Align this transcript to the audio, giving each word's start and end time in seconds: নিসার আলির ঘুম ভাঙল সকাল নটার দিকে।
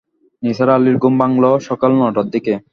নিসার 0.43 0.69
আলির 0.75 0.97
ঘুম 0.97 1.13
ভাঙল 1.21 1.43
সকাল 1.67 1.91
নটার 1.99 2.27
দিকে। 2.33 2.53